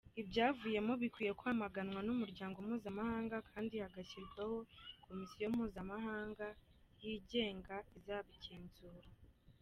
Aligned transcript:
ibyayavuyemo 0.21 0.93
bikwiye 1.01 1.31
kwamaganwa 1.39 1.99
n’Umuryango 2.07 2.57
Mpuzamahanga 2.65 3.37
kandi 3.49 3.75
hagashyirwaho 3.83 4.57
Komisiyo 5.05 5.45
mpuzamahanga 5.53 6.47
yigenga 7.03 7.75
izabigenzura. 7.97 9.07